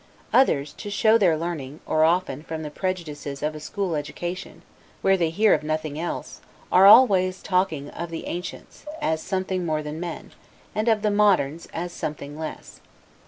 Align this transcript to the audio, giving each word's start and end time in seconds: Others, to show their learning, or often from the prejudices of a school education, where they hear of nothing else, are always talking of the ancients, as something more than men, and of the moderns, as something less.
Others, 0.33 0.73
to 0.79 0.89
show 0.89 1.19
their 1.19 1.37
learning, 1.37 1.79
or 1.85 2.03
often 2.03 2.41
from 2.41 2.63
the 2.63 2.71
prejudices 2.71 3.43
of 3.43 3.53
a 3.53 3.59
school 3.59 3.95
education, 3.95 4.63
where 5.03 5.15
they 5.15 5.29
hear 5.29 5.53
of 5.53 5.61
nothing 5.61 5.99
else, 5.99 6.41
are 6.71 6.87
always 6.87 7.43
talking 7.43 7.91
of 7.91 8.09
the 8.09 8.25
ancients, 8.25 8.87
as 8.99 9.21
something 9.21 9.63
more 9.63 9.83
than 9.83 9.99
men, 9.99 10.31
and 10.73 10.87
of 10.87 11.03
the 11.03 11.11
moderns, 11.11 11.67
as 11.71 11.93
something 11.93 12.35
less. 12.35 12.81